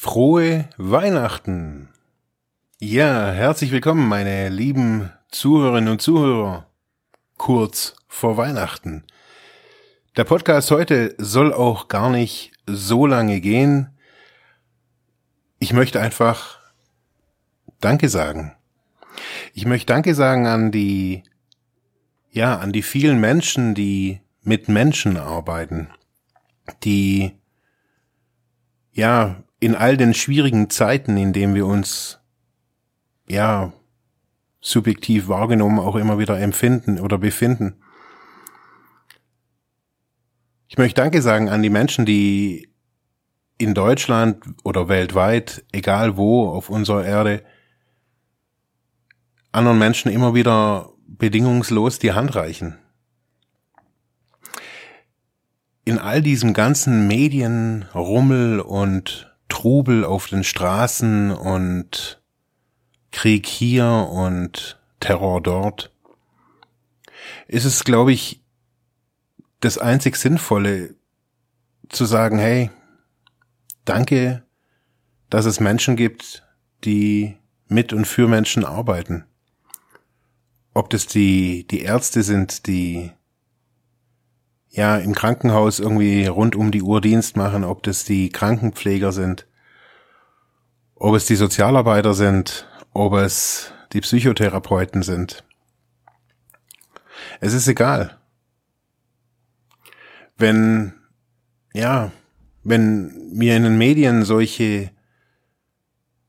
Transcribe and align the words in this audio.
Frohe 0.00 0.70
Weihnachten. 0.76 1.88
Ja, 2.78 3.32
herzlich 3.32 3.72
willkommen, 3.72 4.06
meine 4.06 4.48
lieben 4.48 5.12
Zuhörerinnen 5.32 5.90
und 5.90 6.00
Zuhörer. 6.00 6.68
Kurz 7.36 7.96
vor 8.06 8.36
Weihnachten. 8.36 9.02
Der 10.16 10.22
Podcast 10.22 10.70
heute 10.70 11.16
soll 11.18 11.52
auch 11.52 11.88
gar 11.88 12.10
nicht 12.10 12.52
so 12.64 13.06
lange 13.06 13.40
gehen. 13.40 13.88
Ich 15.58 15.72
möchte 15.72 16.00
einfach 16.00 16.60
Danke 17.80 18.08
sagen. 18.08 18.56
Ich 19.52 19.66
möchte 19.66 19.86
Danke 19.86 20.14
sagen 20.14 20.46
an 20.46 20.70
die, 20.70 21.24
ja, 22.30 22.56
an 22.56 22.72
die 22.72 22.82
vielen 22.82 23.18
Menschen, 23.18 23.74
die 23.74 24.20
mit 24.42 24.68
Menschen 24.68 25.16
arbeiten, 25.16 25.90
die, 26.84 27.32
ja, 28.92 29.42
in 29.60 29.74
all 29.74 29.96
den 29.96 30.14
schwierigen 30.14 30.70
Zeiten, 30.70 31.16
in 31.16 31.32
denen 31.32 31.54
wir 31.54 31.66
uns, 31.66 32.20
ja, 33.28 33.72
subjektiv 34.60 35.28
wahrgenommen 35.28 35.78
auch 35.78 35.96
immer 35.96 36.18
wieder 36.18 36.38
empfinden 36.38 36.98
oder 37.00 37.18
befinden. 37.18 37.76
Ich 40.68 40.78
möchte 40.78 41.00
Danke 41.00 41.22
sagen 41.22 41.48
an 41.48 41.62
die 41.62 41.70
Menschen, 41.70 42.04
die 42.06 42.68
in 43.56 43.74
Deutschland 43.74 44.44
oder 44.64 44.88
weltweit, 44.88 45.64
egal 45.72 46.16
wo 46.16 46.48
auf 46.48 46.70
unserer 46.70 47.04
Erde, 47.04 47.42
anderen 49.50 49.78
Menschen 49.78 50.12
immer 50.12 50.34
wieder 50.34 50.92
bedingungslos 51.06 51.98
die 51.98 52.12
Hand 52.12 52.34
reichen. 52.36 52.78
In 55.84 55.98
all 55.98 56.20
diesem 56.22 56.52
ganzen 56.52 57.08
Medienrummel 57.08 58.60
und 58.60 59.27
Trubel 59.48 60.04
auf 60.04 60.26
den 60.28 60.44
Straßen 60.44 61.30
und 61.30 62.22
Krieg 63.10 63.46
hier 63.46 64.08
und 64.10 64.80
Terror 65.00 65.40
dort, 65.40 65.92
ist 67.46 67.64
es, 67.64 67.84
glaube 67.84 68.12
ich, 68.12 68.42
das 69.60 69.78
einzig 69.78 70.16
Sinnvolle 70.16 70.94
zu 71.88 72.04
sagen, 72.04 72.38
hey, 72.38 72.70
danke, 73.84 74.44
dass 75.30 75.46
es 75.46 75.60
Menschen 75.60 75.96
gibt, 75.96 76.46
die 76.84 77.36
mit 77.66 77.92
und 77.92 78.06
für 78.06 78.28
Menschen 78.28 78.64
arbeiten. 78.64 79.24
Ob 80.74 80.90
das 80.90 81.06
die, 81.06 81.66
die 81.66 81.80
Ärzte 81.80 82.22
sind, 82.22 82.66
die 82.66 83.12
ja 84.70 84.96
im 84.98 85.14
Krankenhaus 85.14 85.80
irgendwie 85.80 86.26
rund 86.26 86.56
um 86.56 86.70
die 86.70 86.82
Uhr 86.82 87.00
Dienst 87.00 87.36
machen, 87.36 87.64
ob 87.64 87.82
das 87.82 88.04
die 88.04 88.30
Krankenpfleger 88.30 89.12
sind, 89.12 89.46
ob 90.94 91.14
es 91.14 91.26
die 91.26 91.36
Sozialarbeiter 91.36 92.14
sind, 92.14 92.68
ob 92.92 93.14
es 93.14 93.72
die 93.92 94.00
Psychotherapeuten 94.00 95.02
sind. 95.02 95.44
Es 97.40 97.52
ist 97.52 97.68
egal. 97.68 98.18
Wenn, 100.36 100.92
ja, 101.72 102.12
wenn 102.62 103.32
wir 103.32 103.56
in 103.56 103.64
den 103.64 103.78
Medien 103.78 104.24
solche 104.24 104.90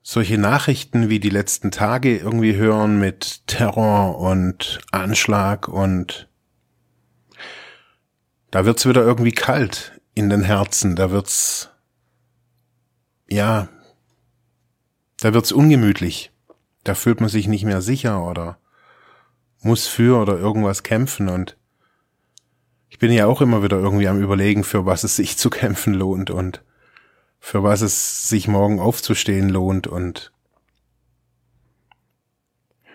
solche 0.01 0.39
Nachrichten 0.39 1.09
wie 1.09 1.19
die 1.19 1.29
letzten 1.29 1.69
Tage 1.69 2.17
irgendwie 2.17 2.55
hören 2.55 2.99
mit 2.99 3.45
Terror 3.45 4.17
und 4.17 4.79
Anschlag 4.91 5.67
und 5.67 6.28
da 8.51 8.65
wird's 8.65 8.87
wieder 8.87 9.01
irgendwie 9.03 9.31
kalt 9.31 9.99
in 10.13 10.29
den 10.29 10.43
Herzen, 10.43 10.95
da 10.95 11.11
wird's 11.11 11.69
ja, 13.27 13.69
da 15.19 15.33
wird's 15.33 15.51
ungemütlich. 15.51 16.31
Da 16.83 16.95
fühlt 16.95 17.19
man 17.19 17.29
sich 17.29 17.47
nicht 17.47 17.65
mehr 17.65 17.81
sicher 17.81 18.25
oder 18.25 18.57
muss 19.61 19.87
für 19.87 20.19
oder 20.19 20.37
irgendwas 20.37 20.83
kämpfen 20.83 21.29
und 21.29 21.57
ich 22.89 22.97
bin 22.97 23.11
ja 23.11 23.27
auch 23.27 23.41
immer 23.41 23.61
wieder 23.61 23.77
irgendwie 23.77 24.07
am 24.07 24.21
überlegen, 24.21 24.63
für 24.63 24.85
was 24.85 25.03
es 25.03 25.15
sich 25.15 25.37
zu 25.37 25.49
kämpfen 25.49 25.93
lohnt 25.93 26.31
und 26.31 26.63
für 27.39 27.63
was 27.63 27.81
es 27.81 28.27
sich 28.27 28.47
morgen 28.47 28.79
aufzustehen 28.79 29.49
lohnt 29.49 29.87
und 29.87 30.31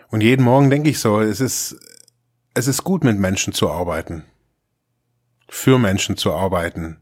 und 0.09 0.21
jeden 0.21 0.43
Morgen 0.43 0.69
denke 0.69 0.89
ich 0.89 0.99
so, 0.99 1.19
es 1.19 1.39
ist 1.39 1.77
es 2.53 2.67
ist 2.67 2.83
gut 2.83 3.03
mit 3.03 3.17
Menschen 3.19 3.53
zu 3.53 3.69
arbeiten. 3.69 4.23
Für 5.47 5.79
Menschen 5.79 6.17
zu 6.17 6.33
arbeiten. 6.33 6.97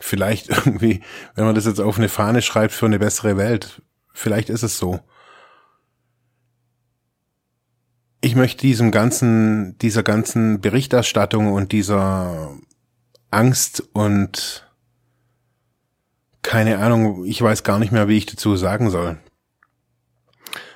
Vielleicht 0.00 0.48
irgendwie, 0.66 1.02
wenn 1.34 1.44
man 1.44 1.54
das 1.54 1.66
jetzt 1.66 1.80
auf 1.80 1.98
eine 1.98 2.08
Fahne 2.08 2.42
schreibt 2.42 2.72
für 2.72 2.86
eine 2.86 2.98
bessere 2.98 3.36
Welt, 3.36 3.82
vielleicht 4.12 4.50
ist 4.50 4.62
es 4.62 4.78
so. 4.78 5.00
Ich 8.22 8.34
möchte 8.34 8.60
diesem 8.60 8.90
ganzen, 8.90 9.78
dieser 9.78 10.02
ganzen 10.02 10.60
Berichterstattung 10.60 11.52
und 11.52 11.72
dieser 11.72 12.54
Angst 13.30 13.82
und 13.92 14.70
keine 16.42 16.78
Ahnung, 16.78 17.24
ich 17.24 17.40
weiß 17.40 17.62
gar 17.62 17.78
nicht 17.78 17.92
mehr, 17.92 18.08
wie 18.08 18.18
ich 18.18 18.26
dazu 18.26 18.56
sagen 18.56 18.90
soll. 18.90 19.18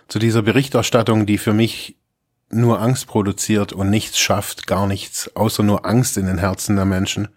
Zu 0.09 0.19
dieser 0.19 0.43
Berichterstattung, 0.43 1.27
die 1.27 1.39
für 1.39 1.53
mich 1.53 1.97
nur 2.51 2.81
Angst 2.81 3.07
produziert 3.07 3.73
und 3.73 3.91
nichts 3.91 4.19
schafft, 4.19 4.67
gar 4.67 4.87
nichts, 4.87 5.35
außer 5.35 5.63
nur 5.63 5.87
Angst 5.87 6.17
in 6.17 6.27
den 6.27 6.39
Herzen 6.39 6.77
der 6.77 6.85
Menschen. 6.85 7.29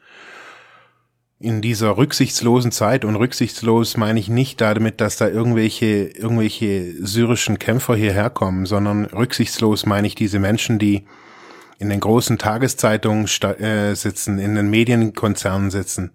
In 1.40 1.62
dieser 1.62 1.98
rücksichtslosen 1.98 2.72
Zeit 2.72 3.06
und 3.06 3.16
rücksichtslos 3.16 3.96
meine 3.96 4.20
ich 4.20 4.28
nicht 4.28 4.60
damit, 4.60 5.02
dass 5.02 5.18
da 5.18 5.28
irgendwelche, 5.28 6.08
irgendwelche 6.08 6.94
syrischen 7.06 7.60
Kämpfer 7.60 7.96
hierher 7.96 8.30
kommen, 8.30 8.66
sondern 8.66 9.06
rücksichtslos 9.06 9.86
meine 9.86 10.08
ich 10.08 10.16
diese 10.16 10.40
Menschen, 10.40 10.80
die 10.80 11.06
in 11.78 11.90
den 11.90 12.00
großen 12.00 12.40
Tageszeitungen 12.40 13.26
äh, 13.26 13.94
sitzen, 13.96 14.40
in 14.40 14.56
den 14.56 14.70
Medienkonzernen 14.70 15.70
sitzen, 15.70 16.12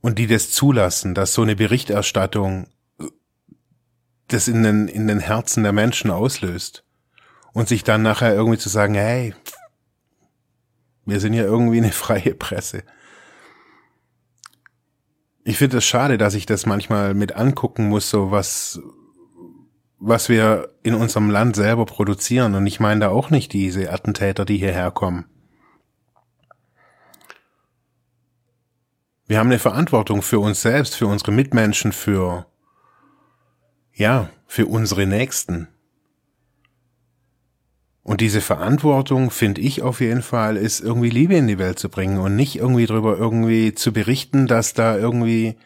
und 0.00 0.18
die 0.18 0.26
das 0.26 0.50
zulassen, 0.50 1.14
dass 1.14 1.32
so 1.32 1.40
eine 1.40 1.56
Berichterstattung 1.56 2.66
das 4.28 4.48
in 4.48 4.62
den, 4.62 4.86
in 4.86 5.08
den 5.08 5.18
Herzen 5.18 5.62
der 5.62 5.72
Menschen 5.72 6.10
auslöst 6.10 6.84
und 7.54 7.68
sich 7.68 7.84
dann 7.84 8.02
nachher 8.02 8.34
irgendwie 8.34 8.58
zu 8.58 8.68
sagen, 8.68 8.94
hey, 8.94 9.32
wir 11.06 11.20
sind 11.20 11.32
ja 11.32 11.44
irgendwie 11.44 11.78
eine 11.78 11.92
freie 11.92 12.34
Presse. 12.34 12.82
Ich 15.44 15.56
finde 15.58 15.78
es 15.78 15.84
schade, 15.84 16.18
dass 16.18 16.34
ich 16.34 16.46
das 16.46 16.66
manchmal 16.66 17.14
mit 17.14 17.36
angucken 17.36 17.88
muss, 17.88 18.10
so 18.10 18.30
was, 18.30 18.80
was 19.98 20.28
wir 20.28 20.74
in 20.82 20.94
unserem 20.94 21.30
Land 21.30 21.54
selber 21.54 21.86
produzieren. 21.86 22.54
Und 22.54 22.66
ich 22.66 22.80
meine 22.80 23.00
da 23.00 23.08
auch 23.10 23.30
nicht 23.30 23.52
diese 23.52 23.92
Attentäter, 23.92 24.44
die 24.44 24.56
hierher 24.56 24.90
kommen. 24.90 25.26
Wir 29.26 29.38
haben 29.38 29.48
eine 29.48 29.58
Verantwortung 29.58 30.22
für 30.22 30.38
uns 30.38 30.62
selbst, 30.62 30.96
für 30.96 31.06
unsere 31.06 31.32
Mitmenschen, 31.32 31.92
für, 31.92 32.46
ja, 33.92 34.30
für 34.46 34.66
unsere 34.66 35.06
Nächsten. 35.06 35.68
Und 38.04 38.20
diese 38.20 38.42
Verantwortung, 38.42 39.30
finde 39.30 39.62
ich 39.62 39.80
auf 39.80 40.00
jeden 40.00 40.20
Fall, 40.20 40.58
ist 40.58 40.80
irgendwie 40.80 41.08
Liebe 41.08 41.36
in 41.36 41.48
die 41.48 41.58
Welt 41.58 41.78
zu 41.78 41.88
bringen 41.88 42.18
und 42.18 42.36
nicht 42.36 42.56
irgendwie 42.56 42.84
drüber 42.84 43.16
irgendwie 43.16 43.74
zu 43.74 43.94
berichten, 43.94 44.46
dass 44.46 44.74
da 44.74 44.96
irgendwie 44.96 45.56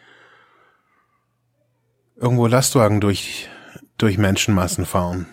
irgendwo 2.15 2.47
Lastwagen 2.47 3.01
durch, 3.01 3.49
durch 3.97 4.17
Menschenmassen 4.17 4.85
fahren. 4.85 5.27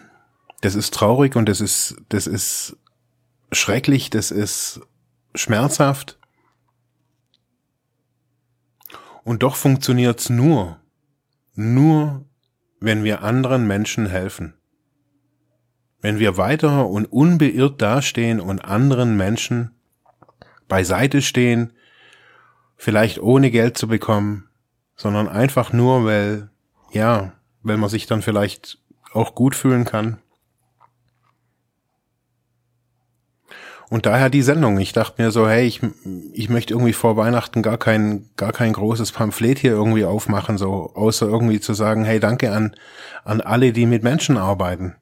Das 0.62 0.74
ist 0.74 0.92
traurig 0.94 1.36
und 1.36 1.48
das 1.48 1.60
ist, 1.60 1.96
das 2.08 2.26
ist 2.26 2.76
schrecklich, 3.52 4.10
das 4.10 4.32
ist 4.32 4.80
schmerzhaft. 5.36 6.18
Und 9.22 9.44
doch 9.44 9.54
funktioniert's 9.54 10.28
nur, 10.28 10.80
nur, 11.54 12.24
wenn 12.80 13.04
wir 13.04 13.22
anderen 13.22 13.64
Menschen 13.68 14.06
helfen. 14.06 14.55
Wenn 16.00 16.18
wir 16.18 16.36
weiter 16.36 16.88
und 16.88 17.06
unbeirrt 17.06 17.80
dastehen 17.80 18.40
und 18.40 18.64
anderen 18.64 19.16
Menschen 19.16 19.74
beiseite 20.68 21.22
stehen, 21.22 21.72
vielleicht 22.76 23.20
ohne 23.20 23.50
Geld 23.50 23.78
zu 23.78 23.88
bekommen, 23.88 24.48
sondern 24.96 25.28
einfach 25.28 25.72
nur, 25.72 26.04
weil, 26.04 26.50
ja, 26.92 27.32
weil 27.62 27.76
man 27.76 27.90
sich 27.90 28.06
dann 28.06 28.22
vielleicht 28.22 28.78
auch 29.12 29.34
gut 29.34 29.54
fühlen 29.54 29.84
kann. 29.84 30.18
Und 33.88 34.04
daher 34.04 34.30
die 34.30 34.42
Sendung. 34.42 34.78
Ich 34.78 34.92
dachte 34.92 35.22
mir 35.22 35.30
so, 35.30 35.48
hey, 35.48 35.64
ich, 35.64 35.80
ich 36.32 36.48
möchte 36.48 36.74
irgendwie 36.74 36.92
vor 36.92 37.16
Weihnachten 37.16 37.62
gar 37.62 37.78
kein, 37.78 38.28
gar 38.36 38.52
kein 38.52 38.72
großes 38.72 39.12
Pamphlet 39.12 39.60
hier 39.60 39.70
irgendwie 39.70 40.04
aufmachen, 40.04 40.58
so, 40.58 40.90
außer 40.94 41.26
irgendwie 41.26 41.60
zu 41.60 41.72
sagen, 41.72 42.04
hey, 42.04 42.18
danke 42.18 42.50
an, 42.50 42.74
an 43.24 43.40
alle, 43.40 43.72
die 43.72 43.86
mit 43.86 44.02
Menschen 44.02 44.38
arbeiten. 44.38 44.96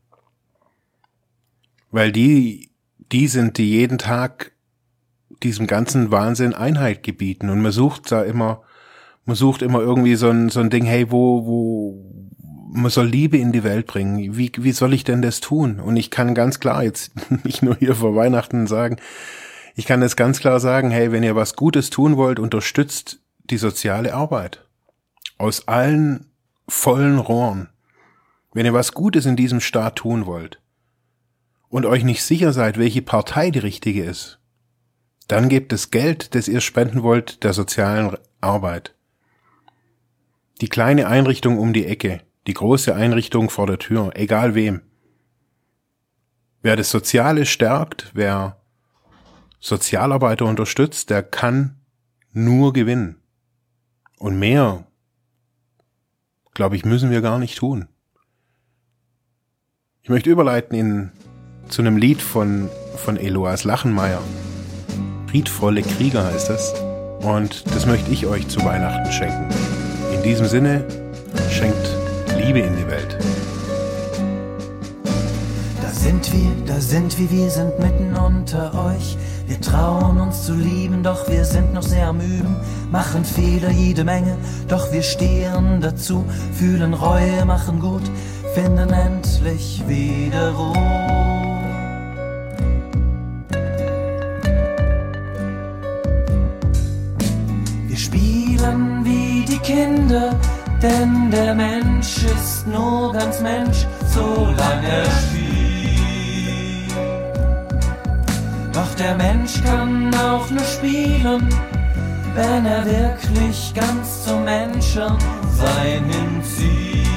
Weil 1.94 2.11
die, 2.11 2.73
die 3.12 3.29
sind, 3.29 3.56
die 3.56 3.70
jeden 3.70 3.99
Tag 3.99 4.50
diesem 5.44 5.69
ganzen 5.69 6.11
Wahnsinn 6.11 6.52
Einheit 6.52 7.05
gebieten. 7.05 7.50
Und 7.50 7.62
man 7.62 7.70
sucht 7.70 8.11
da 8.11 8.25
immer, 8.25 8.62
man 9.26 9.37
sucht 9.37 9.62
immer 9.62 9.79
irgendwie 9.79 10.17
so 10.17 10.29
ein, 10.29 10.49
so 10.49 10.58
ein 10.58 10.70
Ding, 10.70 10.87
hey, 10.87 11.12
wo, 11.12 11.46
wo, 11.46 12.26
man 12.73 12.91
soll 12.91 13.06
Liebe 13.06 13.38
in 13.38 13.52
die 13.52 13.62
Welt 13.62 13.87
bringen. 13.87 14.37
Wie, 14.37 14.50
wie 14.58 14.73
soll 14.73 14.93
ich 14.93 15.05
denn 15.05 15.23
das 15.23 15.38
tun? 15.38 15.79
Und 15.79 15.96
ich 15.96 16.11
kann 16.11 16.35
ganz 16.35 16.58
klar 16.58 16.82
jetzt 16.82 17.12
nicht 17.44 17.62
nur 17.62 17.76
hier 17.76 17.94
vor 17.94 18.17
Weihnachten 18.17 18.67
sagen, 18.67 18.96
ich 19.76 19.87
kann 19.87 20.02
jetzt 20.02 20.17
ganz 20.17 20.41
klar 20.41 20.58
sagen, 20.58 20.91
hey, 20.91 21.12
wenn 21.12 21.23
ihr 21.23 21.37
was 21.37 21.55
Gutes 21.55 21.91
tun 21.91 22.17
wollt, 22.17 22.41
unterstützt 22.41 23.20
die 23.44 23.56
soziale 23.56 24.14
Arbeit. 24.14 24.67
Aus 25.38 25.69
allen 25.69 26.26
vollen 26.67 27.20
Rohren. 27.20 27.69
Wenn 28.52 28.67
ihr 28.67 28.75
was 28.75 28.94
Gutes 28.94 29.26
in 29.26 29.37
diesem 29.37 29.61
Staat 29.61 29.94
tun 29.94 30.26
wollt 30.26 30.58
und 31.74 31.86
euch 31.86 32.04
nicht 32.04 32.22
sicher 32.22 32.52
seid, 32.52 32.78
welche 32.78 33.02
Partei 33.02 33.50
die 33.50 33.58
richtige 33.58 34.04
ist, 34.04 34.38
dann 35.26 35.48
gebt 35.48 35.72
das 35.72 35.90
Geld, 35.90 36.36
das 36.36 36.46
ihr 36.46 36.60
spenden 36.60 37.02
wollt, 37.02 37.42
der 37.42 37.52
sozialen 37.52 38.16
Arbeit. 38.40 38.94
Die 40.60 40.68
kleine 40.68 41.08
Einrichtung 41.08 41.58
um 41.58 41.72
die 41.72 41.86
Ecke, 41.86 42.20
die 42.46 42.54
große 42.54 42.94
Einrichtung 42.94 43.50
vor 43.50 43.66
der 43.66 43.80
Tür, 43.80 44.12
egal 44.14 44.54
wem. 44.54 44.82
Wer 46.62 46.76
das 46.76 46.92
Soziale 46.92 47.44
stärkt, 47.44 48.12
wer 48.14 48.62
Sozialarbeiter 49.58 50.44
unterstützt, 50.44 51.10
der 51.10 51.24
kann 51.24 51.80
nur 52.30 52.72
gewinnen. 52.72 53.16
Und 54.20 54.38
mehr, 54.38 54.86
glaube 56.52 56.76
ich, 56.76 56.84
müssen 56.84 57.10
wir 57.10 57.20
gar 57.20 57.40
nicht 57.40 57.58
tun. 57.58 57.88
Ich 60.02 60.08
möchte 60.08 60.30
überleiten 60.30 60.76
in, 60.76 61.10
zu 61.69 61.82
einem 61.82 61.96
Lied 61.96 62.22
von, 62.22 62.69
von 62.96 63.16
Eloas 63.16 63.64
Lachenmeier. 63.64 64.20
Friedvolle 65.28 65.82
Krieger 65.82 66.25
heißt 66.25 66.50
es. 66.50 66.72
Und 67.20 67.64
das 67.75 67.87
möchte 67.87 68.11
ich 68.11 68.26
euch 68.26 68.49
zu 68.49 68.64
Weihnachten 68.64 69.11
schenken. 69.11 69.49
In 70.14 70.22
diesem 70.22 70.46
Sinne, 70.46 70.84
schenkt 71.50 71.96
Liebe 72.38 72.61
in 72.61 72.76
die 72.76 72.87
Welt. 72.87 73.19
Da 75.81 75.88
sind 75.88 76.32
wir, 76.32 76.50
da 76.66 76.81
sind 76.81 77.19
wir, 77.19 77.31
wir 77.31 77.50
sind 77.50 77.78
mitten 77.78 78.14
unter 78.17 78.72
euch. 78.87 79.17
Wir 79.46 79.60
trauen 79.60 80.20
uns 80.20 80.44
zu 80.44 80.55
lieben, 80.55 81.02
doch 81.02 81.28
wir 81.28 81.44
sind 81.44 81.75
noch 81.75 81.82
sehr 81.82 82.08
am 82.08 82.20
Üben, 82.20 82.56
machen 82.90 83.25
Fehler 83.25 83.70
jede 83.70 84.02
Menge, 84.02 84.38
doch 84.69 84.90
wir 84.90 85.02
stehen 85.02 85.82
dazu, 85.82 86.25
fühlen 86.52 86.94
Reue, 86.94 87.44
machen 87.44 87.78
gut, 87.78 88.02
finden 88.55 88.90
endlich 88.90 89.82
wieder 89.87 90.52
Ruhe. 90.52 91.03
Kinder, 99.74 100.30
denn 100.80 101.32
der 101.32 101.52
Mensch 101.52 102.18
ist 102.36 102.64
nur 102.66 103.12
ganz 103.12 103.40
Mensch, 103.40 103.86
solange 104.14 104.86
er 104.86 105.10
spielt. 105.20 106.94
Doch 108.72 108.94
der 108.94 109.16
Mensch 109.16 109.54
kann 109.64 110.14
auch 110.14 110.48
nur 110.48 110.64
spielen, 110.64 111.48
wenn 112.36 112.66
er 112.66 112.84
wirklich 112.86 113.74
ganz 113.74 114.24
zum 114.24 114.44
Menschen 114.44 115.12
sein 115.60 116.04
hinzieht. 116.16 117.08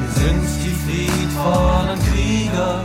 Wir 0.00 0.10
sind 0.22 0.48
die 0.64 0.74
friedvollen 0.82 1.98
Krieger, 2.08 2.84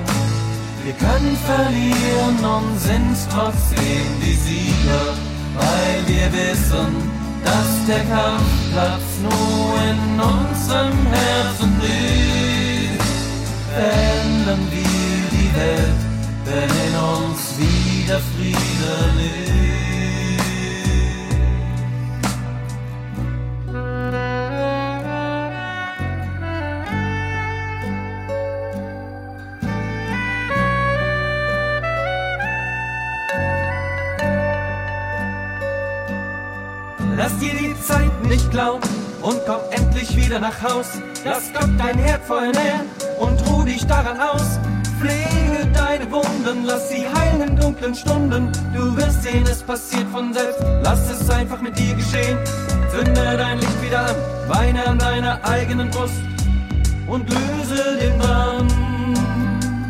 wir 0.83 0.93
können 0.93 1.37
verlieren 1.51 2.37
und 2.55 2.79
sind 2.79 3.17
trotzdem 3.33 4.05
die 4.21 4.35
Sieger, 4.45 5.26
weil 5.57 6.07
wir 6.07 6.27
wissen, 6.33 6.89
dass 7.43 7.69
der 7.87 8.03
Kampfplatz 8.05 9.07
nur 9.23 9.73
in 9.91 10.19
unserem 10.19 10.97
Herzen 11.07 11.71
liegt. 11.81 13.03
Verändern 13.73 14.67
wir 14.71 15.17
die 15.31 15.49
Welt, 15.55 16.01
wenn 16.45 16.69
in 16.87 16.95
uns 16.95 17.39
wieder 17.57 18.19
Friede 18.19 18.93
lebt. 19.17 19.66
Lass 37.17 37.35
dir 37.39 37.55
die 37.55 37.75
Zeit 37.81 38.23
nicht 38.25 38.51
klauen 38.51 38.79
und 39.23 39.39
komm 39.47 39.61
endlich 39.71 40.15
wieder 40.15 40.39
nach 40.39 40.61
Haus. 40.61 41.01
Lass 41.25 41.51
Gott 41.51 41.71
dein 41.75 41.97
Herz 41.97 42.29
Herdfeuer 42.29 42.51
nähren 42.51 42.85
und 43.19 43.49
ruh 43.49 43.63
dich 43.63 43.87
daran 43.87 44.19
aus. 44.19 44.59
Pflege 44.99 45.65
deine 45.73 46.11
Wunden, 46.11 46.65
lass 46.65 46.89
sie 46.89 47.07
heilen 47.07 47.41
in 47.41 47.55
dunklen 47.55 47.95
Stunden. 47.95 48.51
Du 48.71 48.95
wirst 48.95 49.23
sehen, 49.23 49.43
es 49.49 49.63
passiert 49.63 50.07
von 50.11 50.31
selbst. 50.31 50.59
Lass 50.83 51.09
es 51.09 51.27
einfach 51.31 51.59
mit 51.59 51.75
dir 51.79 51.95
geschehen. 51.95 52.37
Zünde 52.91 53.35
dein 53.35 53.57
Licht 53.57 53.81
wieder 53.81 54.09
an, 54.09 54.15
weine 54.47 54.85
an 54.85 54.99
deiner 54.99 55.43
eigenen 55.43 55.89
Brust 55.89 56.21
und 57.07 57.27
löse 57.27 57.97
den 57.99 58.15
Brand. 58.19 58.71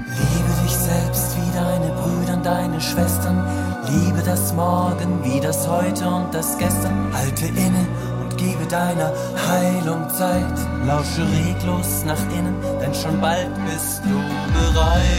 Liebe 0.08 0.64
dich 0.64 0.78
selbst 0.78 1.36
wie 1.36 1.58
deine 1.58 1.92
Brüder 1.92 2.36
und 2.36 2.46
deine 2.46 2.80
Schwestern 2.80 3.67
Liebe 3.90 4.22
das 4.22 4.54
Morgen 4.54 5.24
wie 5.24 5.40
das 5.40 5.66
Heute 5.66 6.10
und 6.10 6.34
das 6.34 6.58
Gestern. 6.58 7.08
Halte 7.14 7.46
inne 7.46 7.88
und 8.22 8.38
gebe 8.38 8.66
deiner 8.70 9.14
Heilung 9.48 10.10
Zeit. 10.10 10.58
Lausche 10.86 11.22
reglos 11.22 12.04
nach 12.06 12.20
innen, 12.38 12.56
denn 12.82 12.94
schon 12.94 13.22
bald 13.22 13.50
bist 13.66 14.02
du 14.04 14.18
bereit. 14.54 15.16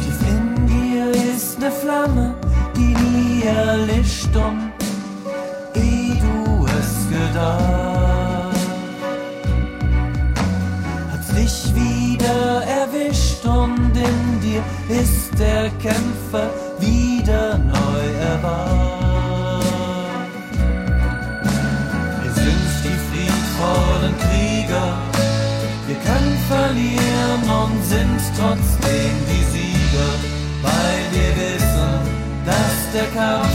Tief 0.00 0.20
in 0.30 0.66
dir 0.66 1.10
ist 1.34 1.58
eine 1.58 1.70
Flamme, 1.70 2.34
die 2.74 2.94
nie 2.94 3.42
erlischt 3.44 4.34
und 4.34 4.72
eh 5.74 6.14
du 6.24 6.64
es 6.64 7.08
gedacht. 7.10 8.56
Hat 11.12 11.36
dich 11.36 11.74
wieder 11.74 12.62
erwischt 12.64 13.44
und 13.44 13.94
in 13.94 14.40
dir 14.40 14.62
ist 14.88 15.23
der 15.38 15.70
Kämpfer 15.82 16.50
wieder 16.78 17.58
neu 17.58 18.04
erwacht. 18.32 18.94
Wir 22.22 22.32
sind 22.32 22.66
die 22.84 22.98
friedvollen 23.08 24.14
Krieger, 24.24 24.98
wir 25.86 25.96
können 25.96 26.38
verlieren 26.48 27.42
und 27.60 27.84
sind 27.84 28.20
trotzdem 28.38 29.14
die 29.28 29.44
Sieger, 29.52 30.12
weil 30.62 31.02
wir 31.12 31.30
wissen, 31.36 31.92
dass 32.46 32.76
der 32.92 33.08
Kampfplatz 33.20 33.53